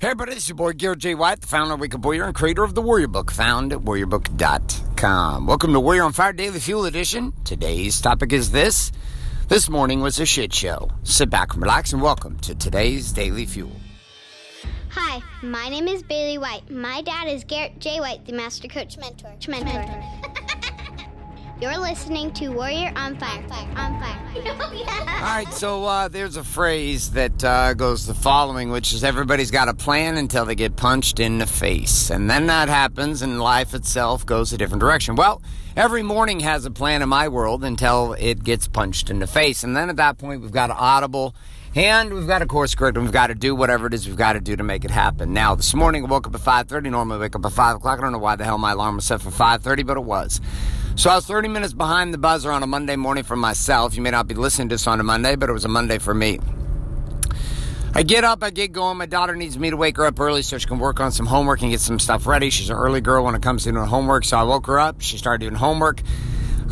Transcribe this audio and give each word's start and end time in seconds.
Hey 0.00 0.06
everybody, 0.06 0.32
this 0.32 0.44
is 0.44 0.48
your 0.48 0.56
boy 0.56 0.72
Garrett 0.72 1.00
J. 1.00 1.14
White, 1.14 1.42
the 1.42 1.46
founder 1.46 1.74
of 1.74 1.80
Wake 1.80 1.94
Up 1.94 2.02
Warrior 2.02 2.24
and 2.24 2.34
creator 2.34 2.64
of 2.64 2.74
the 2.74 2.80
Warrior 2.80 3.06
Book, 3.06 3.30
found 3.30 3.70
at 3.70 3.80
warriorbook.com. 3.80 5.46
Welcome 5.46 5.74
to 5.74 5.80
Warrior 5.80 6.04
on 6.04 6.14
Fire 6.14 6.32
Daily 6.32 6.58
Fuel 6.58 6.86
Edition. 6.86 7.34
Today's 7.44 8.00
topic 8.00 8.32
is 8.32 8.50
this. 8.50 8.92
This 9.48 9.68
morning 9.68 10.00
was 10.00 10.18
a 10.18 10.24
shit 10.24 10.54
show. 10.54 10.90
Sit 11.02 11.28
back 11.28 11.52
and 11.52 11.62
relax 11.62 11.92
and 11.92 12.00
welcome 12.00 12.38
to 12.38 12.54
today's 12.54 13.12
Daily 13.12 13.44
Fuel. 13.44 13.76
Hi, 14.88 15.20
my 15.42 15.68
name 15.68 15.86
is 15.86 16.02
Bailey 16.02 16.38
White. 16.38 16.70
My 16.70 17.02
dad 17.02 17.28
is 17.28 17.44
Garrett 17.44 17.78
J. 17.78 18.00
White, 18.00 18.24
the 18.24 18.32
Master 18.32 18.68
Coach 18.68 18.96
Mentor. 18.96 19.34
Mentor. 19.48 20.19
You're 21.60 21.76
listening 21.76 22.32
to 22.34 22.48
Warrior 22.48 22.90
on 22.96 23.18
Fire. 23.18 23.46
fire 23.46 23.68
on 23.76 24.00
Fire. 24.00 24.16
All 25.20 25.36
right, 25.36 25.52
so 25.52 25.84
uh, 25.84 26.08
there's 26.08 26.36
a 26.36 26.42
phrase 26.42 27.10
that 27.10 27.44
uh, 27.44 27.74
goes 27.74 28.06
the 28.06 28.14
following, 28.14 28.70
which 28.70 28.94
is 28.94 29.04
everybody's 29.04 29.50
got 29.50 29.68
a 29.68 29.74
plan 29.74 30.16
until 30.16 30.46
they 30.46 30.54
get 30.54 30.76
punched 30.76 31.20
in 31.20 31.36
the 31.36 31.46
face. 31.46 32.08
And 32.08 32.30
then 32.30 32.46
that 32.46 32.70
happens 32.70 33.20
and 33.20 33.42
life 33.42 33.74
itself 33.74 34.24
goes 34.24 34.54
a 34.54 34.56
different 34.56 34.80
direction. 34.80 35.16
Well, 35.16 35.42
every 35.76 36.02
morning 36.02 36.40
has 36.40 36.64
a 36.64 36.70
plan 36.70 37.02
in 37.02 37.10
my 37.10 37.28
world 37.28 37.62
until 37.62 38.14
it 38.14 38.42
gets 38.42 38.66
punched 38.66 39.10
in 39.10 39.18
the 39.18 39.26
face. 39.26 39.62
And 39.62 39.76
then 39.76 39.90
at 39.90 39.96
that 39.96 40.16
point, 40.16 40.40
we've 40.40 40.50
got 40.50 40.70
an 40.70 40.76
audible 40.78 41.34
and 41.74 42.14
we've 42.14 42.26
got 42.26 42.40
a 42.40 42.46
course 42.46 42.74
and 42.74 43.02
we've 43.02 43.12
got 43.12 43.26
to 43.26 43.34
do 43.34 43.54
whatever 43.54 43.86
it 43.86 43.92
is 43.92 44.06
we've 44.06 44.16
got 44.16 44.32
to 44.32 44.40
do 44.40 44.56
to 44.56 44.62
make 44.62 44.86
it 44.86 44.90
happen. 44.90 45.34
Now, 45.34 45.54
this 45.54 45.74
morning 45.74 46.06
I 46.06 46.08
woke 46.08 46.26
up 46.26 46.34
at 46.34 46.40
5.30. 46.40 46.90
Normally 46.90 47.18
I 47.18 47.20
wake 47.20 47.36
up 47.36 47.44
at 47.44 47.52
5 47.52 47.76
o'clock. 47.76 47.98
I 47.98 48.02
don't 48.02 48.12
know 48.12 48.18
why 48.18 48.36
the 48.36 48.44
hell 48.44 48.56
my 48.56 48.72
alarm 48.72 48.96
was 48.96 49.04
set 49.04 49.20
for 49.20 49.30
5.30, 49.30 49.86
but 49.86 49.98
it 49.98 50.04
was. 50.04 50.40
So 51.00 51.08
I 51.08 51.14
was 51.14 51.24
30 51.24 51.48
minutes 51.48 51.72
behind 51.72 52.12
the 52.12 52.18
buzzer 52.18 52.52
on 52.52 52.62
a 52.62 52.66
Monday 52.66 52.94
morning 52.94 53.24
for 53.24 53.34
myself. 53.34 53.96
You 53.96 54.02
may 54.02 54.10
not 54.10 54.28
be 54.28 54.34
listening 54.34 54.68
to 54.68 54.74
this 54.74 54.86
on 54.86 55.00
a 55.00 55.02
Monday, 55.02 55.34
but 55.34 55.48
it 55.48 55.52
was 55.54 55.64
a 55.64 55.68
Monday 55.68 55.96
for 55.96 56.12
me. 56.12 56.38
I 57.94 58.02
get 58.02 58.22
up, 58.22 58.42
I 58.42 58.50
get 58.50 58.72
going. 58.72 58.98
My 58.98 59.06
daughter 59.06 59.34
needs 59.34 59.58
me 59.58 59.70
to 59.70 59.78
wake 59.78 59.96
her 59.96 60.04
up 60.04 60.20
early 60.20 60.42
so 60.42 60.58
she 60.58 60.68
can 60.68 60.78
work 60.78 61.00
on 61.00 61.10
some 61.10 61.24
homework 61.24 61.62
and 61.62 61.70
get 61.70 61.80
some 61.80 61.98
stuff 61.98 62.26
ready. 62.26 62.50
She's 62.50 62.68
an 62.68 62.76
early 62.76 63.00
girl 63.00 63.24
when 63.24 63.34
it 63.34 63.40
comes 63.40 63.64
to 63.64 63.72
doing 63.72 63.86
homework, 63.86 64.26
so 64.26 64.36
I 64.36 64.42
woke 64.42 64.66
her 64.66 64.78
up. 64.78 65.00
She 65.00 65.16
started 65.16 65.40
doing 65.40 65.54
homework. 65.54 66.02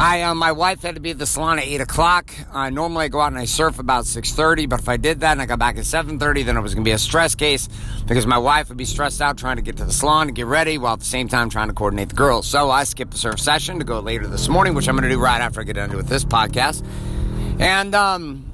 I, 0.00 0.22
uh, 0.22 0.34
my 0.34 0.52
wife 0.52 0.82
had 0.82 0.94
to 0.94 1.00
be 1.00 1.10
at 1.10 1.18
the 1.18 1.27
salon 1.27 1.58
at 1.58 1.64
eight 1.64 1.80
o'clock. 1.80 2.32
Uh, 2.52 2.70
normally 2.70 3.06
I 3.06 3.08
go 3.08 3.20
out 3.20 3.32
and 3.32 3.38
I 3.38 3.46
surf 3.46 3.80
about 3.80 4.06
six 4.06 4.32
thirty, 4.32 4.66
but 4.66 4.78
if 4.78 4.88
I 4.88 4.96
did 4.96 5.20
that 5.20 5.32
and 5.32 5.42
I 5.42 5.46
got 5.46 5.58
back 5.58 5.77
at 5.77 5.86
seven 5.86 6.20
thirty, 6.20 6.44
then 6.44 6.56
it 6.56 6.60
was 6.60 6.72
going 6.72 6.84
to 6.84 6.88
be 6.88 6.92
a 6.92 6.98
stress 6.98 7.34
case 7.34 7.68
because 8.06 8.24
my 8.24 8.38
wife 8.38 8.69
would 8.69 8.78
be 8.78 8.84
stressed 8.84 9.20
out 9.20 9.38
trying 9.38 9.56
to 9.56 9.62
get 9.62 9.76
to 9.78 9.84
the 9.84 9.92
salon 9.92 10.28
to 10.28 10.32
get 10.32 10.46
ready 10.46 10.78
while 10.78 10.92
at 10.92 11.00
the 11.00 11.04
same 11.04 11.26
time 11.26 11.50
trying 11.50 11.66
to 11.66 11.74
coordinate 11.74 12.10
the 12.10 12.14
girls. 12.14 12.46
So 12.46 12.70
I 12.70 12.84
skipped 12.84 13.10
the 13.10 13.19
surf 13.19 13.41
session 13.41 13.80
to 13.80 13.84
go 13.84 13.98
later 13.98 14.28
this 14.28 14.48
morning, 14.48 14.74
which 14.74 14.88
I'm 14.88 14.94
going 14.94 15.02
to 15.02 15.14
do 15.14 15.20
right 15.20 15.41
after 15.41 15.60
I 15.60 15.64
get 15.64 15.74
done 15.74 15.96
with 15.96 16.06
this 16.06 16.24
podcast. 16.24 16.86
And 17.58 17.92
um, 17.96 18.47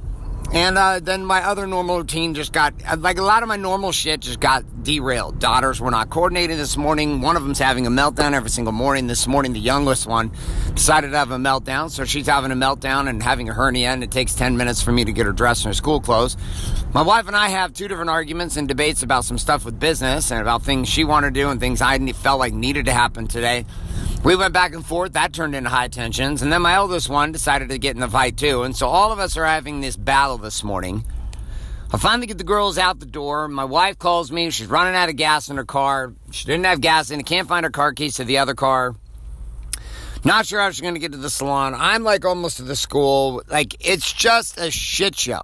and 0.52 0.78
uh, 0.78 1.00
then 1.00 1.24
my 1.24 1.42
other 1.44 1.66
normal 1.66 1.98
routine 1.98 2.34
just 2.34 2.52
got, 2.52 2.74
like 2.98 3.18
a 3.18 3.22
lot 3.22 3.42
of 3.42 3.48
my 3.48 3.56
normal 3.56 3.92
shit 3.92 4.20
just 4.20 4.40
got 4.40 4.84
derailed. 4.84 5.40
Daughters 5.40 5.80
were 5.80 5.90
not 5.90 6.10
coordinated 6.10 6.58
this 6.58 6.76
morning. 6.76 7.20
One 7.20 7.36
of 7.36 7.42
them's 7.42 7.58
having 7.58 7.86
a 7.86 7.90
meltdown 7.90 8.34
every 8.34 8.50
single 8.50 8.72
morning. 8.72 9.06
This 9.06 9.26
morning, 9.26 9.52
the 9.52 9.60
youngest 9.60 10.06
one 10.06 10.30
decided 10.74 11.10
to 11.10 11.16
have 11.16 11.30
a 11.30 11.38
meltdown. 11.38 11.90
So 11.90 12.04
she's 12.04 12.26
having 12.26 12.52
a 12.52 12.56
meltdown 12.56 13.08
and 13.08 13.22
having 13.22 13.48
a 13.48 13.52
hernia, 13.52 13.88
and 13.88 14.04
it 14.04 14.10
takes 14.10 14.34
10 14.34 14.56
minutes 14.56 14.80
for 14.82 14.92
me 14.92 15.04
to 15.04 15.12
get 15.12 15.26
her 15.26 15.32
dressed 15.32 15.64
in 15.64 15.70
her 15.70 15.74
school 15.74 16.00
clothes. 16.00 16.36
My 16.92 17.02
wife 17.02 17.26
and 17.26 17.34
I 17.34 17.48
have 17.48 17.72
two 17.72 17.88
different 17.88 18.10
arguments 18.10 18.56
and 18.56 18.68
debates 18.68 19.02
about 19.02 19.24
some 19.24 19.38
stuff 19.38 19.64
with 19.64 19.80
business 19.80 20.30
and 20.30 20.40
about 20.40 20.62
things 20.62 20.88
she 20.88 21.04
wanted 21.04 21.34
to 21.34 21.40
do 21.40 21.48
and 21.48 21.58
things 21.58 21.82
I 21.82 21.98
felt 22.12 22.38
like 22.38 22.54
needed 22.54 22.86
to 22.86 22.92
happen 22.92 23.26
today. 23.26 23.64
We 24.24 24.36
went 24.36 24.54
back 24.54 24.72
and 24.72 24.84
forth. 24.84 25.12
That 25.12 25.34
turned 25.34 25.54
into 25.54 25.68
high 25.68 25.88
tensions. 25.88 26.40
And 26.40 26.50
then 26.50 26.62
my 26.62 26.74
eldest 26.74 27.10
one 27.10 27.30
decided 27.30 27.68
to 27.68 27.78
get 27.78 27.94
in 27.94 28.00
the 28.00 28.08
fight 28.08 28.38
too. 28.38 28.62
And 28.62 28.74
so 28.74 28.88
all 28.88 29.12
of 29.12 29.18
us 29.18 29.36
are 29.36 29.44
having 29.44 29.82
this 29.82 29.98
battle 29.98 30.38
this 30.38 30.64
morning. 30.64 31.04
I 31.92 31.98
finally 31.98 32.26
get 32.26 32.38
the 32.38 32.44
girls 32.44 32.78
out 32.78 32.98
the 32.98 33.06
door. 33.06 33.48
My 33.48 33.66
wife 33.66 33.98
calls 33.98 34.32
me. 34.32 34.50
She's 34.50 34.66
running 34.66 34.94
out 34.94 35.10
of 35.10 35.16
gas 35.16 35.50
in 35.50 35.58
her 35.58 35.64
car. 35.66 36.14
She 36.30 36.46
didn't 36.46 36.64
have 36.64 36.80
gas 36.80 37.10
in 37.10 37.20
it. 37.20 37.26
Can't 37.26 37.46
find 37.46 37.64
her 37.64 37.70
car 37.70 37.92
keys 37.92 38.14
to 38.14 38.24
the 38.24 38.38
other 38.38 38.54
car. 38.54 38.94
Not 40.24 40.46
sure 40.46 40.58
how 40.58 40.70
she's 40.70 40.80
going 40.80 40.94
to 40.94 41.00
get 41.00 41.12
to 41.12 41.18
the 41.18 41.28
salon. 41.28 41.74
I'm 41.76 42.02
like 42.02 42.24
almost 42.24 42.56
to 42.56 42.62
the 42.62 42.76
school. 42.76 43.42
Like, 43.48 43.76
it's 43.78 44.10
just 44.10 44.58
a 44.58 44.70
shit 44.70 45.16
show. 45.16 45.42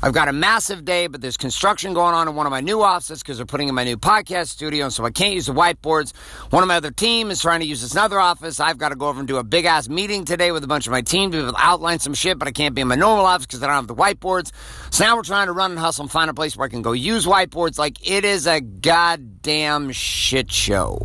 I've 0.00 0.12
got 0.12 0.28
a 0.28 0.32
massive 0.32 0.84
day, 0.84 1.08
but 1.08 1.20
there's 1.20 1.36
construction 1.36 1.92
going 1.92 2.14
on 2.14 2.28
in 2.28 2.36
one 2.36 2.46
of 2.46 2.50
my 2.52 2.60
new 2.60 2.82
offices 2.82 3.20
because 3.20 3.38
they're 3.38 3.46
putting 3.46 3.68
in 3.68 3.74
my 3.74 3.82
new 3.82 3.96
podcast 3.96 4.46
studio, 4.46 4.84
and 4.84 4.94
so 4.94 5.04
I 5.04 5.10
can't 5.10 5.34
use 5.34 5.46
the 5.46 5.52
whiteboards. 5.52 6.14
One 6.50 6.62
of 6.62 6.68
my 6.68 6.76
other 6.76 6.92
team 6.92 7.32
is 7.32 7.40
trying 7.40 7.60
to 7.60 7.66
use 7.66 7.82
this 7.82 7.92
another 7.92 8.20
office. 8.20 8.60
I've 8.60 8.78
got 8.78 8.90
to 8.90 8.94
go 8.94 9.08
over 9.08 9.18
and 9.18 9.26
do 9.26 9.38
a 9.38 9.42
big 9.42 9.64
ass 9.64 9.88
meeting 9.88 10.24
today 10.24 10.52
with 10.52 10.62
a 10.62 10.68
bunch 10.68 10.86
of 10.86 10.92
my 10.92 11.02
team 11.02 11.32
to 11.32 11.52
outline 11.58 11.98
some 11.98 12.14
shit, 12.14 12.38
but 12.38 12.46
I 12.46 12.52
can't 12.52 12.76
be 12.76 12.80
in 12.80 12.86
my 12.86 12.94
normal 12.94 13.26
office 13.26 13.46
because 13.46 13.60
I 13.60 13.66
don't 13.66 13.74
have 13.74 13.86
the 13.88 13.94
whiteboards. 13.96 14.52
So 14.90 15.04
now 15.04 15.16
we're 15.16 15.24
trying 15.24 15.48
to 15.48 15.52
run 15.52 15.72
and 15.72 15.80
hustle 15.80 16.04
and 16.04 16.10
find 16.12 16.30
a 16.30 16.34
place 16.34 16.56
where 16.56 16.66
I 16.66 16.68
can 16.68 16.82
go 16.82 16.92
use 16.92 17.26
whiteboards. 17.26 17.76
Like 17.76 18.08
it 18.08 18.24
is 18.24 18.46
a 18.46 18.60
goddamn 18.60 19.90
shit 19.90 20.52
show, 20.52 21.04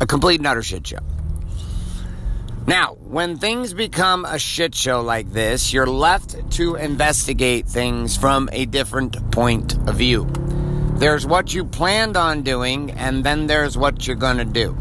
a 0.00 0.06
complete 0.06 0.40
and 0.40 0.46
utter 0.46 0.62
shit 0.62 0.86
show. 0.86 1.00
Now, 2.66 2.94
when 2.94 3.38
things 3.38 3.74
become 3.74 4.24
a 4.24 4.38
shit 4.38 4.72
show 4.74 5.00
like 5.00 5.32
this, 5.32 5.72
you're 5.72 5.86
left 5.86 6.52
to 6.52 6.76
investigate 6.76 7.66
things 7.66 8.16
from 8.16 8.48
a 8.52 8.66
different 8.66 9.32
point 9.32 9.74
of 9.88 9.96
view. 9.96 10.30
There's 10.94 11.26
what 11.26 11.52
you 11.52 11.64
planned 11.64 12.16
on 12.16 12.42
doing, 12.42 12.92
and 12.92 13.24
then 13.24 13.48
there's 13.48 13.76
what 13.76 14.06
you're 14.06 14.14
going 14.14 14.36
to 14.36 14.44
do. 14.44 14.76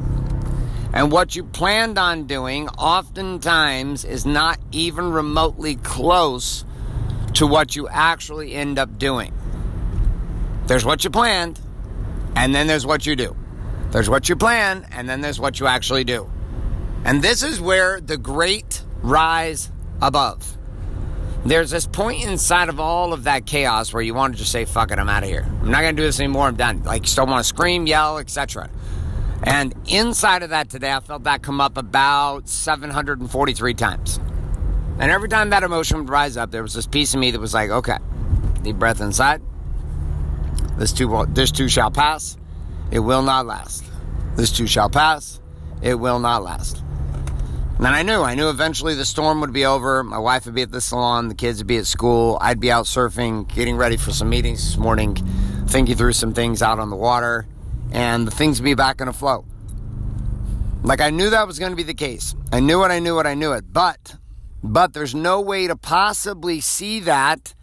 And 0.94 1.12
what 1.12 1.36
you 1.36 1.44
planned 1.44 1.98
on 1.98 2.28
doing 2.28 2.70
oftentimes 2.70 4.06
is 4.06 4.28
not 4.28 4.60
even 4.72 5.12
remotely 5.12 5.76
close 5.78 6.64
to 7.34 7.48
what 7.48 7.76
you 7.76 7.88
actually 7.88 8.54
end 8.54 8.78
up 8.78 9.00
doing. 9.00 9.34
There's 10.68 10.86
what 10.86 11.04
you 11.04 11.10
planned, 11.10 11.60
and 12.36 12.54
then 12.54 12.68
there's 12.68 12.86
what 12.86 13.08
you 13.08 13.16
do. 13.16 13.36
There's 13.90 14.08
what 14.08 14.30
you 14.30 14.36
plan, 14.36 14.86
and 14.92 15.10
then 15.10 15.22
there's 15.22 15.40
what 15.40 15.60
you 15.60 15.66
actually 15.66 16.04
do. 16.04 16.30
And 17.04 17.22
this 17.22 17.44
is 17.44 17.60
where 17.60 18.00
the 18.00 18.18
great 18.18 18.84
rise 19.02 19.72
above. 20.02 20.58
There's 21.44 21.72
this 21.72 21.88
point 21.88 22.24
inside 22.24 22.70
of 22.70 22.80
all 22.80 23.14
of 23.14 23.24
that 23.24 23.48
chaos 23.48 23.92
where 23.92 24.04
you 24.04 24.14
want 24.14 24.34
to 24.34 24.40
just 24.40 24.52
say, 24.52 24.66
fuck 24.66 24.92
it, 24.92 25.00
I'm 25.00 25.10
out 25.10 25.24
of 25.24 25.30
here. 25.30 25.44
I'm 25.62 25.72
not 25.72 25.82
going 25.82 25.96
to 25.96 26.02
do 26.02 26.06
this 26.06 26.20
anymore. 26.20 26.48
I'm 26.48 26.56
done. 26.56 26.84
Like, 26.84 27.02
you 27.02 27.08
still 27.08 27.26
want 27.26 27.44
to 27.44 27.48
scream, 27.48 27.88
yell, 27.88 28.20
etc. 28.20 28.70
And 29.42 29.74
inside 29.88 30.44
of 30.44 30.52
that 30.52 30.70
today, 30.70 30.94
I 30.94 31.00
felt 31.00 31.24
that 31.24 31.42
come 31.42 31.60
up 31.60 31.78
about 31.78 32.48
743 32.48 33.74
times. 33.74 34.20
And 35.00 35.10
every 35.10 35.30
time 35.30 35.50
that 35.50 35.64
emotion 35.64 35.98
would 35.98 36.10
rise 36.10 36.38
up, 36.38 36.52
there 36.52 36.62
was 36.62 36.76
this 36.76 36.86
piece 36.86 37.16
of 37.16 37.20
me 37.20 37.32
that 37.32 37.40
was 37.40 37.56
like, 37.56 37.72
okay, 37.72 37.98
deep 38.62 38.76
breath 38.76 39.02
inside. 39.02 39.42
This 40.78 40.94
too, 40.94 41.26
this 41.30 41.52
too 41.52 41.68
shall 41.68 41.90
pass. 41.90 42.38
It 42.92 43.00
will 43.00 43.24
not 43.24 43.48
last. 43.48 43.84
This 44.36 44.52
too 44.52 44.68
shall 44.68 44.90
pass. 44.90 45.40
It 45.82 45.96
will 45.96 46.20
not 46.20 46.44
last. 46.44 46.84
And 47.84 47.96
I 47.96 48.04
knew, 48.04 48.22
I 48.22 48.36
knew 48.36 48.52
eventually 48.52 48.94
the 48.94 49.06
storm 49.06 49.42
would 49.42 49.54
be 49.54 49.66
over. 49.66 50.04
My 50.04 50.20
wife 50.20 50.46
would 50.46 50.54
be 50.54 50.62
at 50.62 50.70
the 50.70 50.82
salon, 50.82 51.30
the 51.30 51.34
kids 51.34 51.58
would 51.58 51.68
be 51.68 51.78
at 51.78 51.88
school. 51.88 52.38
I'd 52.40 52.60
be 52.60 52.72
out 52.72 52.86
surfing, 52.86 53.52
getting 53.52 53.76
ready 53.76 53.98
for 53.98 54.12
some 54.12 54.30
meetings 54.30 54.64
this 54.64 54.78
morning, 54.78 55.16
thinking 55.66 55.96
through 55.96 56.14
some 56.14 56.32
things 56.32 56.62
out 56.62 56.78
on 56.78 56.92
the 56.92 56.96
water, 56.96 57.48
and 57.92 58.28
the 58.28 58.32
things 58.32 58.62
would 58.62 58.66
be 58.66 58.76
back 58.76 59.02
in 59.02 59.08
a 59.08 59.14
flow. 59.14 59.46
Like 60.84 61.02
I 61.02 61.10
knew 61.10 61.32
that 61.32 61.48
was 61.48 61.58
going 61.58 61.72
to 61.72 61.76
be 61.76 61.82
the 61.82 61.96
case. 61.96 62.36
I 62.52 62.60
knew 62.60 62.84
it, 62.84 62.90
I 62.90 63.00
knew 63.00 63.20
it, 63.20 63.26
I 63.26 63.34
knew 63.34 63.54
it. 63.54 63.74
But, 63.74 64.16
but 64.64 64.94
there's 64.94 65.16
no 65.16 65.42
way 65.42 65.66
to 65.66 65.76
possibly 65.76 66.60
see 66.60 67.00
that 67.00 67.56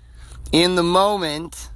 in 0.50 0.74
the 0.74 0.82
moment 0.82 1.70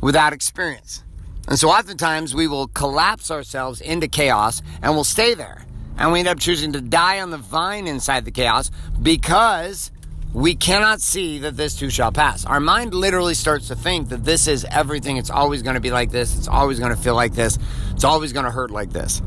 without 0.00 0.32
experience. 0.32 1.02
And 1.48 1.58
so 1.58 1.70
oftentimes 1.70 2.36
we 2.36 2.46
will 2.46 2.68
collapse 2.68 3.32
ourselves 3.32 3.80
into 3.80 4.06
chaos 4.06 4.62
and 4.80 4.94
we'll 4.94 5.02
stay 5.02 5.34
there 5.34 5.64
and 6.00 6.12
we 6.12 6.18
end 6.18 6.28
up 6.28 6.40
choosing 6.40 6.72
to 6.72 6.80
die 6.80 7.20
on 7.20 7.30
the 7.30 7.36
vine 7.38 7.86
inside 7.86 8.24
the 8.24 8.30
chaos 8.30 8.70
because 9.00 9.92
we 10.32 10.54
cannot 10.54 11.02
see 11.02 11.40
that 11.40 11.56
this 11.58 11.76
too 11.76 11.90
shall 11.90 12.10
pass. 12.10 12.46
Our 12.46 12.58
mind 12.58 12.94
literally 12.94 13.34
starts 13.34 13.68
to 13.68 13.76
think 13.76 14.08
that 14.08 14.24
this 14.24 14.48
is 14.48 14.64
everything. 14.64 15.18
It's 15.18 15.30
always 15.30 15.62
going 15.62 15.74
to 15.74 15.80
be 15.80 15.90
like 15.90 16.10
this. 16.10 16.36
It's 16.38 16.48
always 16.48 16.78
going 16.78 16.96
to 16.96 17.00
feel 17.00 17.14
like 17.14 17.34
this. 17.34 17.58
It's 17.90 18.04
always 18.04 18.32
going 18.32 18.46
to 18.46 18.50
hurt 18.50 18.70
like 18.70 18.90
this. 18.90 19.20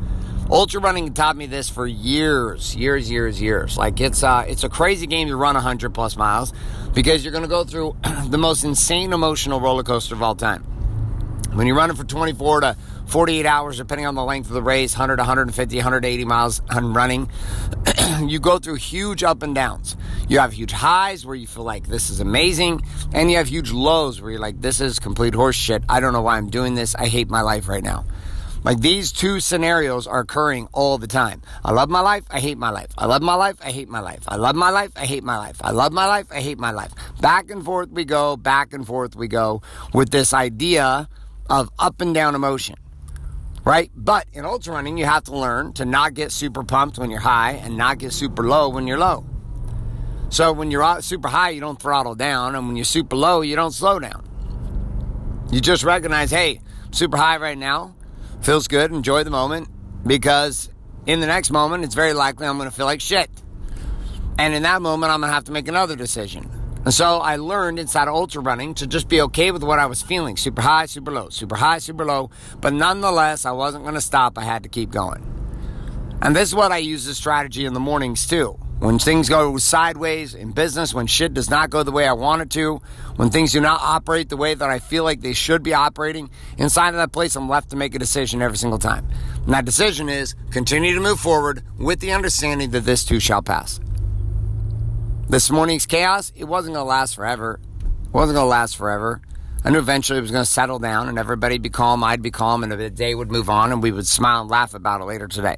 Ultra 0.50 0.80
running 0.80 1.14
taught 1.14 1.36
me 1.36 1.46
this 1.46 1.70
for 1.70 1.86
years, 1.86 2.74
years, 2.74 3.08
years, 3.08 3.40
years. 3.40 3.78
Like 3.78 4.00
it's 4.00 4.22
uh, 4.22 4.44
it's 4.46 4.64
a 4.64 4.68
crazy 4.68 5.06
game 5.06 5.28
to 5.28 5.36
run 5.36 5.54
100 5.54 5.94
plus 5.94 6.16
miles 6.16 6.52
because 6.92 7.24
you're 7.24 7.32
going 7.32 7.44
to 7.44 7.48
go 7.48 7.64
through 7.64 7.96
the 8.26 8.36
most 8.36 8.64
insane 8.64 9.12
emotional 9.12 9.60
roller 9.60 9.84
coaster 9.84 10.14
of 10.14 10.22
all 10.22 10.34
time. 10.34 10.64
When 11.54 11.68
you're 11.68 11.76
running 11.76 11.96
for 11.96 12.04
24 12.04 12.60
to 12.62 12.76
48 13.06 13.46
hours, 13.46 13.76
depending 13.78 14.06
on 14.06 14.14
the 14.14 14.24
length 14.24 14.48
of 14.48 14.54
the 14.54 14.62
race, 14.62 14.94
100, 14.94 15.18
150, 15.18 15.76
180 15.76 16.24
miles 16.24 16.62
on 16.70 16.94
running. 16.94 17.28
you 18.26 18.38
go 18.38 18.58
through 18.58 18.76
huge 18.76 19.22
up 19.22 19.42
and 19.42 19.54
downs. 19.54 19.96
You 20.28 20.38
have 20.38 20.52
huge 20.52 20.72
highs 20.72 21.24
where 21.26 21.36
you 21.36 21.46
feel 21.46 21.64
like 21.64 21.86
this 21.86 22.10
is 22.10 22.20
amazing, 22.20 22.82
and 23.12 23.30
you 23.30 23.36
have 23.36 23.48
huge 23.48 23.70
lows 23.70 24.20
where 24.20 24.30
you're 24.30 24.40
like, 24.40 24.60
this 24.60 24.80
is 24.80 24.98
complete 24.98 25.34
horse 25.34 25.56
shit. 25.56 25.82
I 25.88 26.00
don't 26.00 26.12
know 26.12 26.22
why 26.22 26.38
I'm 26.38 26.50
doing 26.50 26.74
this. 26.74 26.94
I 26.94 27.06
hate 27.06 27.28
my 27.28 27.42
life 27.42 27.68
right 27.68 27.84
now. 27.84 28.04
Like 28.64 28.80
these 28.80 29.12
two 29.12 29.40
scenarios 29.40 30.06
are 30.06 30.20
occurring 30.20 30.68
all 30.72 30.96
the 30.96 31.06
time. 31.06 31.42
I 31.62 31.72
love 31.72 31.90
my 31.90 32.00
life, 32.00 32.24
I 32.30 32.40
hate 32.40 32.56
my 32.56 32.70
life. 32.70 32.88
I 32.96 33.04
love 33.04 33.20
my 33.20 33.34
life, 33.34 33.58
I 33.62 33.70
hate 33.70 33.90
my 33.90 34.00
life. 34.00 34.24
I 34.26 34.36
love 34.36 34.56
my 34.56 34.70
life, 34.70 34.92
I 34.96 35.04
hate 35.04 35.22
my 35.22 35.36
life. 35.36 35.58
I 35.60 35.70
love 35.70 35.92
my 35.92 36.06
life, 36.06 36.28
I 36.32 36.40
hate 36.40 36.58
my 36.58 36.70
life. 36.70 36.92
Back 37.20 37.50
and 37.50 37.62
forth 37.62 37.90
we 37.90 38.06
go, 38.06 38.38
back 38.38 38.72
and 38.72 38.86
forth 38.86 39.14
we 39.14 39.28
go 39.28 39.60
with 39.92 40.10
this 40.10 40.32
idea 40.32 41.10
of 41.50 41.70
up 41.78 42.00
and 42.00 42.14
down 42.14 42.34
emotion, 42.34 42.76
right? 43.64 43.90
But 43.94 44.26
in 44.32 44.44
ultra 44.44 44.74
running, 44.74 44.98
you 44.98 45.06
have 45.06 45.24
to 45.24 45.36
learn 45.36 45.72
to 45.74 45.84
not 45.84 46.14
get 46.14 46.32
super 46.32 46.64
pumped 46.64 46.98
when 46.98 47.10
you're 47.10 47.20
high 47.20 47.52
and 47.52 47.76
not 47.76 47.98
get 47.98 48.12
super 48.12 48.42
low 48.42 48.68
when 48.68 48.86
you're 48.86 48.98
low. 48.98 49.24
So 50.28 50.52
when 50.52 50.70
you're 50.70 51.00
super 51.00 51.28
high, 51.28 51.50
you 51.50 51.60
don't 51.60 51.80
throttle 51.80 52.14
down, 52.14 52.54
and 52.54 52.66
when 52.66 52.76
you're 52.76 52.84
super 52.84 53.16
low, 53.16 53.40
you 53.40 53.56
don't 53.56 53.72
slow 53.72 53.98
down. 53.98 54.28
You 55.50 55.60
just 55.60 55.84
recognize, 55.84 56.30
hey, 56.30 56.60
super 56.90 57.16
high 57.16 57.36
right 57.36 57.58
now, 57.58 57.94
feels 58.42 58.66
good, 58.66 58.90
enjoy 58.90 59.24
the 59.24 59.30
moment, 59.30 59.68
because 60.06 60.70
in 61.06 61.20
the 61.20 61.26
next 61.26 61.50
moment, 61.50 61.84
it's 61.84 61.94
very 61.94 62.14
likely 62.14 62.46
I'm 62.46 62.56
going 62.58 62.68
to 62.68 62.74
feel 62.74 62.86
like 62.86 63.00
shit. 63.00 63.30
And 64.38 64.54
in 64.54 64.64
that 64.64 64.82
moment, 64.82 65.12
I'm 65.12 65.20
going 65.20 65.30
to 65.30 65.34
have 65.34 65.44
to 65.44 65.52
make 65.52 65.68
another 65.68 65.94
decision. 65.94 66.50
And 66.84 66.92
so 66.92 67.18
I 67.18 67.36
learned 67.36 67.78
inside 67.78 68.08
of 68.08 68.14
ultra 68.14 68.42
running 68.42 68.74
to 68.74 68.86
just 68.86 69.08
be 69.08 69.22
okay 69.22 69.50
with 69.50 69.62
what 69.62 69.78
I 69.78 69.86
was 69.86 70.02
feeling 70.02 70.36
super 70.36 70.60
high, 70.60 70.86
super 70.86 71.10
low, 71.10 71.30
super 71.30 71.56
high, 71.56 71.78
super 71.78 72.04
low. 72.04 72.30
But 72.60 72.74
nonetheless, 72.74 73.46
I 73.46 73.52
wasn't 73.52 73.84
going 73.84 73.94
to 73.94 74.02
stop. 74.02 74.36
I 74.36 74.42
had 74.42 74.64
to 74.64 74.68
keep 74.68 74.90
going. 74.90 75.30
And 76.20 76.36
this 76.36 76.48
is 76.48 76.54
what 76.54 76.72
I 76.72 76.78
use 76.78 77.06
as 77.06 77.16
strategy 77.16 77.64
in 77.64 77.74
the 77.74 77.80
mornings 77.80 78.26
too. 78.26 78.58
When 78.80 78.98
things 78.98 79.30
go 79.30 79.56
sideways 79.56 80.34
in 80.34 80.52
business, 80.52 80.92
when 80.92 81.06
shit 81.06 81.32
does 81.32 81.48
not 81.48 81.70
go 81.70 81.84
the 81.84 81.92
way 81.92 82.06
I 82.06 82.12
want 82.12 82.42
it 82.42 82.50
to, 82.50 82.82
when 83.16 83.30
things 83.30 83.52
do 83.52 83.60
not 83.60 83.80
operate 83.80 84.28
the 84.28 84.36
way 84.36 84.52
that 84.52 84.68
I 84.68 84.78
feel 84.78 85.04
like 85.04 85.22
they 85.22 85.32
should 85.32 85.62
be 85.62 85.72
operating, 85.72 86.28
inside 86.58 86.88
of 86.88 86.96
that 86.96 87.12
place, 87.12 87.34
I'm 87.36 87.48
left 87.48 87.70
to 87.70 87.76
make 87.76 87.94
a 87.94 87.98
decision 87.98 88.42
every 88.42 88.58
single 88.58 88.78
time. 88.78 89.08
And 89.44 89.54
that 89.54 89.64
decision 89.64 90.08
is 90.10 90.34
continue 90.50 90.94
to 90.94 91.00
move 91.00 91.18
forward 91.18 91.62
with 91.78 92.00
the 92.00 92.12
understanding 92.12 92.72
that 92.72 92.80
this 92.80 93.04
too 93.04 93.20
shall 93.20 93.40
pass. 93.40 93.80
This 95.26 95.50
morning's 95.50 95.86
chaos, 95.86 96.32
it 96.36 96.44
wasn't 96.44 96.74
going 96.74 96.84
to 96.84 96.88
last 96.88 97.14
forever. 97.14 97.58
It 97.80 98.12
wasn't 98.12 98.36
going 98.36 98.44
to 98.44 98.50
last 98.50 98.76
forever. 98.76 99.22
I 99.64 99.70
knew 99.70 99.78
eventually 99.78 100.18
it 100.18 100.22
was 100.22 100.30
going 100.30 100.44
to 100.44 100.50
settle 100.50 100.78
down 100.78 101.08
and 101.08 101.18
everybody'd 101.18 101.62
be 101.62 101.70
calm, 101.70 102.04
I'd 102.04 102.20
be 102.20 102.30
calm, 102.30 102.62
and 102.62 102.70
the 102.70 102.90
day 102.90 103.14
would 103.14 103.32
move 103.32 103.48
on 103.48 103.72
and 103.72 103.82
we 103.82 103.90
would 103.90 104.06
smile 104.06 104.42
and 104.42 104.50
laugh 104.50 104.74
about 104.74 105.00
it 105.00 105.04
later 105.04 105.26
today. 105.26 105.56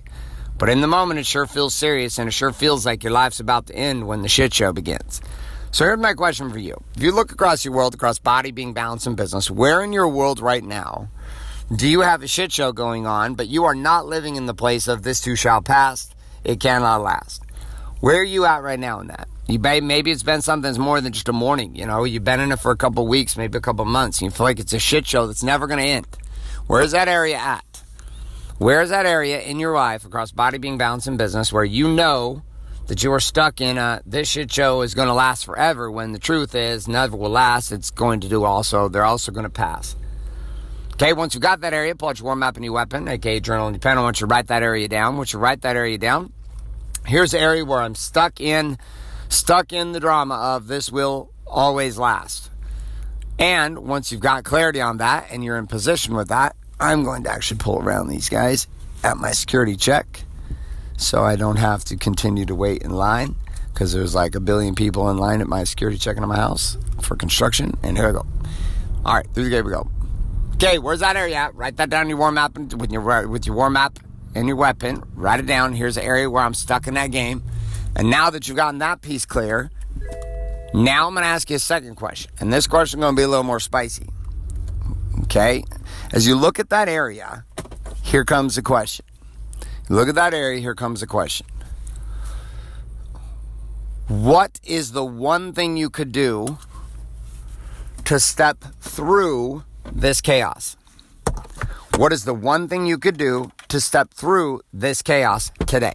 But 0.57 0.69
in 0.69 0.83
the 0.83 0.87
moment, 0.87 1.19
it 1.19 1.27
sure 1.27 1.47
feels 1.47 1.75
serious 1.75 2.17
and 2.17 2.29
it 2.29 2.33
sure 2.33 2.53
feels 2.53 2.87
like 2.87 3.03
your 3.03 3.13
life's 3.13 3.41
about 3.41 3.67
to 3.67 3.75
end 3.75 4.07
when 4.07 4.23
the 4.23 4.29
shit 4.29 4.55
show 4.55 4.73
begins. 4.73 5.21
So 5.73 5.85
here's 5.85 5.99
my 5.99 6.15
question 6.15 6.49
for 6.49 6.61
you. 6.61 6.81
If 6.95 7.03
you 7.03 7.11
look 7.11 7.33
across 7.33 7.65
your 7.65 7.75
world, 7.75 7.93
across 7.93 8.21
body, 8.21 8.53
being, 8.53 8.73
balance, 8.73 9.05
and 9.05 9.17
business, 9.17 9.51
where 9.51 9.83
in 9.83 9.93
your 9.93 10.09
world 10.09 10.39
right 10.39 10.65
now 10.65 11.09
do 11.75 11.89
you 11.89 12.03
have 12.03 12.23
a 12.23 12.29
shit 12.29 12.53
show 12.53 12.71
going 12.71 13.09
on, 13.09 13.35
but 13.35 13.49
you 13.49 13.65
are 13.65 13.75
not 13.75 14.07
living 14.07 14.37
in 14.37 14.47
the 14.47 14.55
place 14.55 14.87
of 14.87 15.03
this 15.03 15.21
too 15.21 15.35
shall 15.35 15.61
pass, 15.61 16.15
it 16.45 16.61
cannot 16.61 17.03
last? 17.03 17.43
Where 17.99 18.21
are 18.21 18.25
you 18.25 18.45
at 18.45 18.63
right 18.63 18.79
now 18.79 19.01
in 19.01 19.09
that? 19.09 19.29
You 19.49 19.61
may, 19.61 19.81
maybe 19.81 20.11
it's 20.11 20.25
been 20.25 20.43
something 20.43 20.63
that's 20.63 20.79
more 20.79 21.01
than 21.01 21.13
just 21.13 21.29
a 21.29 21.33
morning. 21.33 21.77
You 21.77 21.87
know, 21.87 22.03
you've 22.03 22.25
been 22.25 22.41
in 22.41 22.51
it 22.51 22.59
for 22.59 22.73
a 22.73 22.77
couple 22.77 23.07
weeks, 23.07 23.37
maybe 23.37 23.57
a 23.57 23.61
couple 23.61 23.85
months. 23.85 24.21
You 24.21 24.31
feel 24.31 24.45
like 24.45 24.59
it's 24.59 24.73
a 24.73 24.79
shit 24.79 25.07
show 25.07 25.27
that's 25.27 25.45
never 25.45 25.69
going 25.69 25.79
to 25.79 25.85
end. 25.85 26.07
Where's 26.67 26.91
that 26.91 27.07
area 27.07 27.37
at? 27.37 27.83
Where's 28.59 28.91
that 28.91 29.07
area 29.07 29.41
in 29.41 29.61
your 29.61 29.75
life 29.75 30.05
across 30.05 30.33
body, 30.33 30.59
being, 30.59 30.79
balance, 30.79 31.07
and 31.07 31.17
business 31.17 31.53
where 31.53 31.65
you 31.65 31.89
know 31.89 32.43
that 32.89 33.03
you 33.03 33.13
are 33.13 33.21
stuck 33.21 33.61
in 33.61 33.79
a 33.79 34.01
this 34.05 34.29
shit 34.29 34.51
show 34.51 34.83
is 34.83 34.95
going 34.95 35.09
to 35.09 35.15
last 35.15 35.45
forever 35.45 35.91
when 35.91 36.13
the 36.13 36.19
truth 36.19 36.55
is 36.55 36.89
never 36.89 37.17
will 37.17 37.31
last. 37.31 37.71
It's 37.71 37.91
going 37.91 38.21
to 38.21 38.29
do 38.29 38.45
also. 38.45 38.89
They're 38.89 39.05
also 39.05 39.31
going 39.31 39.45
to 39.45 39.51
pass. 39.51 39.95
Okay, 40.95 41.13
once 41.13 41.35
you've 41.35 41.43
got 41.43 41.61
that 41.61 41.75
area, 41.75 41.95
pull 41.95 42.09
out 42.09 42.19
your 42.19 42.25
warm 42.25 42.43
up 42.43 42.57
and 42.57 42.65
your 42.65 42.73
weapon, 42.73 43.07
aka 43.07 43.39
journal 43.39 43.69
and 43.69 43.81
pen. 43.81 43.99
I 43.99 44.03
want 44.03 44.21
you 44.21 44.27
to 44.27 44.31
write 44.31 44.47
that 44.49 44.63
area 44.63 44.89
down. 44.89 45.19
Once 45.19 45.33
you 45.33 45.39
write 45.39 45.61
that 45.61 45.77
area 45.77 45.99
down, 45.99 46.33
here's 47.05 47.33
the 47.33 47.39
area 47.39 47.65
where 47.65 47.81
I'm 47.81 47.95
stuck 47.95 48.41
in 48.41 48.79
stuck 49.29 49.73
in 49.73 49.93
the 49.93 50.01
drama 50.01 50.35
of 50.35 50.67
this 50.67 50.91
will 50.91 51.31
always 51.47 51.99
last. 51.99 52.51
And 53.39 53.81
once 53.81 54.11
you've 54.11 54.21
got 54.21 54.45
clarity 54.45 54.81
on 54.81 54.99
that 54.99 55.29
and 55.31 55.45
you're 55.45 55.59
in 55.59 55.67
position 55.67 56.15
with 56.15 56.29
that, 56.29 56.57
I'm 56.81 57.05
going 57.05 57.25
to 57.25 57.31
actually 57.31 57.59
pull 57.59 57.79
around 57.79 58.09
these 58.09 58.29
guys 58.29 58.67
at 59.05 59.17
my 59.17 59.33
security 59.33 59.77
check 59.77 60.23
so 60.97 61.23
I 61.23 61.37
don't 61.37 61.57
have 61.57 61.85
to 61.87 61.97
continue 61.97 62.47
to 62.47 62.55
wait 62.55 62.83
in 62.83 62.91
line 62.91 63.37
because 63.73 63.93
there's 63.93 64.15
like 64.15 64.35
a 64.35 64.41
billion 64.41 64.75
people 64.75 65.11
in 65.11 65.19
line 65.19 65.41
at 65.41 65.47
my 65.47 65.65
security 65.65 65.99
check 65.99 66.17
in 66.17 66.27
my 66.27 66.37
house 66.37 66.79
for 67.03 67.17
construction. 67.17 67.77
And 67.83 67.97
here 67.97 68.09
I 68.09 68.13
go. 68.13 68.27
All 69.05 69.15
right, 69.15 69.27
through 69.35 69.45
the 69.45 69.51
gate 69.51 69.63
we 69.63 69.73
go. 69.73 69.89
Okay, 70.55 70.79
where's 70.79 71.01
that 71.01 71.17
area 71.17 71.37
at? 71.37 71.55
Write 71.55 71.77
that 71.77 71.91
down 71.91 72.03
in 72.03 72.09
your 72.09 72.19
war 72.19 72.33
map 72.33 72.57
with 72.57 72.91
your 72.91 73.29
with 73.29 73.47
your 73.47 73.55
war 73.55 73.69
map 73.69 73.99
and 74.35 74.49
your 74.49 74.57
weapon. 74.57 75.03
Write 75.15 75.41
it 75.41 75.47
down. 75.47 75.75
Here's 75.75 75.97
the 75.97 76.03
area 76.03 76.31
where 76.31 76.43
I'm 76.43 76.55
stuck 76.55 76.87
in 76.87 76.95
that 76.95 77.11
game. 77.11 77.43
And 77.97 78.11
now 78.11 78.29
that 78.29 78.47
you've 78.47 78.59
gotten 78.59 78.79
that 78.81 79.01
piece 79.01 79.25
clear, 79.25 79.71
now 80.75 81.07
I'm 81.07 81.15
going 81.15 81.25
to 81.25 81.29
ask 81.29 81.49
you 81.49 81.57
a 81.57 81.59
second 81.59 81.95
question. 81.95 82.31
And 82.39 82.53
this 82.53 82.67
question 82.67 83.01
is 83.01 83.03
going 83.03 83.17
to 83.17 83.19
be 83.19 83.25
a 83.25 83.29
little 83.29 83.43
more 83.43 83.59
spicy. 83.59 84.07
Okay? 85.23 85.65
As 86.13 86.27
you 86.27 86.37
look 86.37 86.59
at 86.59 86.69
that 86.69 86.91
area, 86.91 87.45
here 88.03 88.25
comes 88.25 88.57
the 88.57 88.63
question. 88.63 89.07
Look 89.89 90.09
at 90.09 90.15
that 90.15 90.35
area, 90.35 90.61
here 90.61 90.75
comes 90.75 91.01
the 91.01 91.07
question. 91.07 91.47
What 94.09 94.61
is 94.63 94.93
the 94.93 95.05
one 95.05 95.55
thing 95.55 95.79
you 95.79 95.89
could 95.89 96.13
do 96.13 96.59
to 98.05 98.21
step 98.21 98.59
through 98.81 99.65
this 99.91 100.21
chaos? 100.21 100.77
What 101.97 102.13
is 102.13 102.25
the 102.25 102.35
one 102.35 102.69
thing 102.69 102.85
you 102.85 102.99
could 102.99 103.17
do 103.17 103.51
to 103.69 103.81
step 103.81 104.13
through 104.13 104.61
this 104.73 105.01
chaos 105.01 105.51
today? 105.67 105.95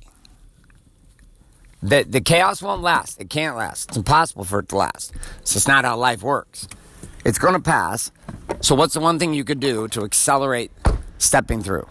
The, 1.84 2.04
the 2.08 2.22
chaos 2.22 2.62
won't 2.62 2.82
last. 2.82 3.20
It 3.20 3.30
can't 3.30 3.58
last. 3.58 3.90
It's 3.90 3.98
impossible 3.98 4.44
for 4.44 4.60
it 4.60 4.70
to 4.70 4.78
last. 4.78 5.14
So 5.44 5.58
it's 5.58 5.68
not 5.68 5.84
how 5.84 5.98
life 5.98 6.22
works. 6.22 6.68
It's 7.26 7.40
going 7.40 7.54
to 7.54 7.60
pass. 7.60 8.12
So, 8.62 8.76
what's 8.76 8.94
the 8.94 9.00
one 9.00 9.20
thing 9.20 9.34
you 9.34 9.44
could 9.44 9.60
do 9.60 9.88
to 9.90 10.04
accelerate 10.04 10.72
stepping 11.18 11.62
through? 11.62 11.88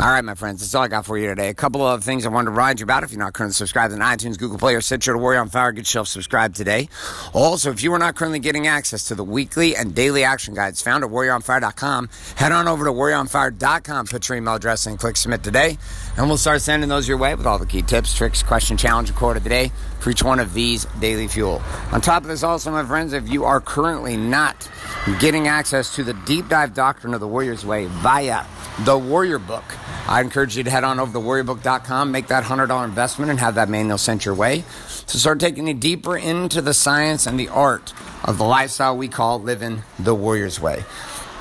All 0.00 0.06
right, 0.06 0.24
my 0.24 0.34
friends, 0.34 0.60
that's 0.60 0.74
all 0.74 0.82
I 0.82 0.88
got 0.88 1.04
for 1.04 1.18
you 1.18 1.28
today. 1.28 1.50
A 1.50 1.54
couple 1.54 1.86
of 1.86 2.02
things 2.02 2.24
I 2.24 2.30
wanted 2.30 2.46
to 2.46 2.50
remind 2.52 2.80
you 2.80 2.84
about. 2.84 3.04
If 3.04 3.10
you're 3.10 3.18
not 3.18 3.34
currently 3.34 3.52
subscribed 3.52 3.92
on 3.92 3.98
iTunes, 3.98 4.38
Google 4.38 4.56
Play, 4.56 4.74
or 4.74 4.80
Stitcher 4.80 5.12
to 5.12 5.18
Warrior 5.18 5.40
on 5.40 5.50
Fire, 5.50 5.72
get 5.72 5.80
yourself 5.80 6.08
subscribed 6.08 6.56
today. 6.56 6.88
Also, 7.34 7.70
if 7.70 7.82
you 7.82 7.92
are 7.92 7.98
not 7.98 8.16
currently 8.16 8.38
getting 8.38 8.66
access 8.66 9.04
to 9.08 9.14
the 9.14 9.22
weekly 9.22 9.76
and 9.76 9.94
daily 9.94 10.24
action 10.24 10.54
guides 10.54 10.80
found 10.80 11.04
at 11.04 11.10
warrioronfire.com, 11.10 12.08
head 12.36 12.50
on 12.50 12.66
over 12.66 12.86
to 12.86 12.90
warrioronfire.com, 12.90 14.06
put 14.06 14.26
your 14.26 14.38
email 14.38 14.54
address 14.54 14.86
and 14.86 14.98
click 14.98 15.18
submit 15.18 15.44
today, 15.44 15.76
and 16.16 16.28
we'll 16.28 16.38
start 16.38 16.62
sending 16.62 16.88
those 16.88 17.06
your 17.06 17.18
way 17.18 17.34
with 17.34 17.46
all 17.46 17.58
the 17.58 17.66
key 17.66 17.82
tips, 17.82 18.16
tricks, 18.16 18.42
question, 18.42 18.78
challenge, 18.78 19.10
and 19.10 19.18
quote 19.18 19.36
of 19.36 19.44
the 19.44 19.50
day 19.50 19.70
for 19.98 20.08
each 20.08 20.22
one 20.22 20.40
of 20.40 20.54
these 20.54 20.86
daily 21.00 21.28
fuel. 21.28 21.60
On 21.92 22.00
top 22.00 22.22
of 22.22 22.28
this, 22.28 22.42
also, 22.42 22.70
my 22.70 22.86
friends, 22.86 23.12
if 23.12 23.28
you 23.28 23.44
are 23.44 23.60
currently 23.60 24.16
not 24.16 24.66
getting 25.18 25.46
access 25.46 25.94
to 25.94 26.02
the 26.02 26.14
deep 26.24 26.48
dive 26.48 26.72
doctrine 26.72 27.12
of 27.12 27.20
the 27.20 27.28
Warrior's 27.28 27.66
Way 27.66 27.84
via 27.84 28.46
the 28.86 28.96
Warrior 28.96 29.38
Book, 29.38 29.64
I 30.08 30.20
encourage 30.20 30.56
you 30.56 30.64
to 30.64 30.70
head 30.70 30.84
on 30.84 30.98
over 30.98 31.12
to 31.12 31.18
warriorbook.com, 31.18 32.10
make 32.10 32.28
that 32.28 32.44
$100 32.44 32.84
investment, 32.84 33.30
and 33.30 33.40
have 33.40 33.54
that 33.54 33.68
manual 33.68 33.98
sent 33.98 34.24
your 34.24 34.34
way 34.34 34.64
to 35.06 35.18
start 35.18 35.40
taking 35.40 35.66
you 35.66 35.74
deeper 35.74 36.16
into 36.16 36.60
the 36.60 36.74
science 36.74 37.26
and 37.26 37.38
the 37.38 37.48
art 37.48 37.92
of 38.24 38.38
the 38.38 38.44
lifestyle 38.44 38.96
we 38.96 39.08
call 39.08 39.40
living 39.40 39.82
the 39.98 40.14
Warrior's 40.14 40.60
Way. 40.60 40.84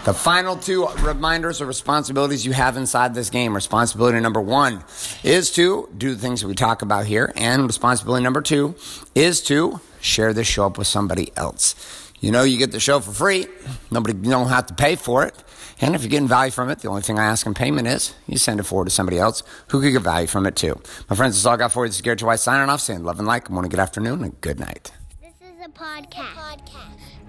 The 0.05 0.13
final 0.13 0.55
two 0.55 0.87
reminders 1.01 1.61
or 1.61 1.65
responsibilities 1.65 2.45
you 2.45 2.53
have 2.53 2.77
inside 2.77 3.13
this 3.13 3.29
game. 3.29 3.53
Responsibility 3.53 4.19
number 4.19 4.39
one 4.39 4.83
is 5.23 5.51
to 5.51 5.89
do 5.97 6.15
the 6.15 6.21
things 6.21 6.41
that 6.41 6.47
we 6.47 6.55
talk 6.55 6.81
about 6.81 7.05
here, 7.05 7.33
and 7.35 7.63
responsibility 7.63 8.23
number 8.23 8.41
two 8.41 8.75
is 9.13 9.41
to 9.43 9.81
share 9.99 10.33
this 10.33 10.47
show 10.47 10.65
up 10.65 10.77
with 10.77 10.87
somebody 10.87 11.31
else. 11.35 11.75
You 12.21 12.31
know, 12.31 12.43
you 12.43 12.57
get 12.57 12.71
the 12.71 12.79
show 12.79 12.99
for 12.99 13.11
free. 13.11 13.47
Nobody 13.91 14.17
you 14.17 14.31
don't 14.31 14.47
have 14.47 14.67
to 14.67 14.73
pay 14.73 14.95
for 14.95 15.25
it. 15.25 15.35
And 15.81 15.95
if 15.95 16.01
you're 16.01 16.09
getting 16.09 16.27
value 16.27 16.51
from 16.51 16.69
it, 16.69 16.79
the 16.79 16.89
only 16.89 17.01
thing 17.01 17.17
I 17.17 17.25
ask 17.25 17.45
in 17.45 17.53
payment 17.53 17.87
is 17.87 18.13
you 18.27 18.37
send 18.37 18.59
it 18.59 18.63
forward 18.63 18.85
to 18.85 18.91
somebody 18.91 19.17
else 19.17 19.43
who 19.69 19.81
could 19.81 19.91
get 19.91 20.01
value 20.01 20.27
from 20.27 20.45
it 20.45 20.55
too. 20.55 20.79
My 21.09 21.15
friends, 21.15 21.35
that's 21.35 21.45
all 21.45 21.53
I 21.53 21.57
got 21.57 21.71
for 21.71 21.85
you. 21.85 21.89
This 21.89 21.97
is 21.97 22.01
Garrett 22.01 22.19
J. 22.19 22.25
White 22.25 22.39
signing 22.39 22.69
off, 22.69 22.81
saying 22.81 23.03
love 23.03 23.19
and 23.19 23.27
like, 23.27 23.45
Good 23.45 23.53
morning, 23.53 23.69
good 23.69 23.79
afternoon, 23.79 24.23
and 24.23 24.39
good 24.41 24.59
night. 24.59 24.91
This 25.21 25.35
is 25.41 25.65
a 25.65 25.69
podcast. 25.69 26.59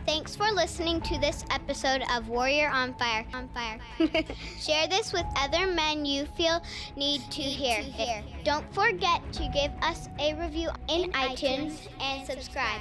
Thanks 0.07 0.35
for 0.35 0.51
listening 0.51 1.01
to 1.03 1.19
this 1.21 1.45
episode 1.51 2.03
of 2.13 2.29
Warrior 2.29 2.69
on 2.71 2.95
Fire. 2.95 3.25
On 3.33 3.49
Fire. 3.51 3.79
Share 4.59 4.89
this 4.89 5.13
with 5.13 5.25
other 5.37 5.69
men 5.69 6.05
you 6.05 6.27
feel 6.37 6.61
need 6.97 7.21
to 7.31 7.43
hear. 7.43 7.85
Don't 8.43 8.75
forget 8.75 9.21
to 9.35 9.49
give 9.55 9.71
us 9.83 10.09
a 10.19 10.35
review 10.35 10.71
in 10.89 11.13
iTunes 11.13 11.87
and 12.01 12.27
subscribe. 12.27 12.81